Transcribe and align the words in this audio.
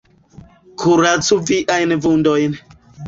Kuracu 0.83 1.37
viajn 1.51 1.95
vundojn. 2.07 2.57